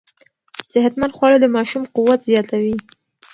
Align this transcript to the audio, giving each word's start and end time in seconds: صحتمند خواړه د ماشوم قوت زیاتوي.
صحتمند 0.71 1.15
خواړه 1.17 1.37
د 1.41 1.45
ماشوم 1.55 1.83
قوت 1.95 2.19
زیاتوي. 2.29 2.75